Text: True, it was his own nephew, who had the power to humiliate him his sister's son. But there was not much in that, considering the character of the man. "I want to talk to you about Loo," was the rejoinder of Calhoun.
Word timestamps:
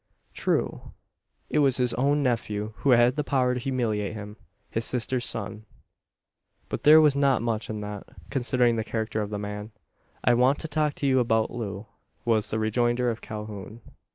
True, 0.33 0.93
it 1.47 1.59
was 1.59 1.77
his 1.77 1.93
own 1.93 2.23
nephew, 2.23 2.73
who 2.77 2.89
had 2.89 3.15
the 3.15 3.23
power 3.23 3.53
to 3.53 3.59
humiliate 3.59 4.15
him 4.15 4.35
his 4.71 4.83
sister's 4.83 5.25
son. 5.25 5.67
But 6.69 6.81
there 6.81 6.99
was 6.99 7.15
not 7.15 7.43
much 7.43 7.69
in 7.69 7.81
that, 7.81 8.05
considering 8.31 8.77
the 8.77 8.83
character 8.83 9.21
of 9.21 9.29
the 9.29 9.37
man. 9.37 9.73
"I 10.23 10.33
want 10.33 10.57
to 10.61 10.67
talk 10.67 10.95
to 10.95 11.05
you 11.05 11.19
about 11.19 11.51
Loo," 11.51 11.85
was 12.25 12.49
the 12.49 12.57
rejoinder 12.57 13.11
of 13.11 13.21
Calhoun. 13.21 13.81